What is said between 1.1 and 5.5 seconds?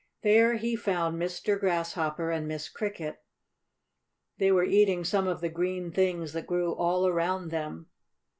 Mr. Grasshopper and Miss Cricket. They were eating some of the